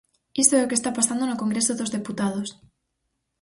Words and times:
Iso 0.43 0.53
é 0.59 0.63
o 0.63 0.69
que 0.69 0.77
está 0.79 0.89
pasando 0.97 1.23
no 1.27 1.39
Congreso 1.43 1.73
dos 1.75 1.93
Deputados. 1.97 2.49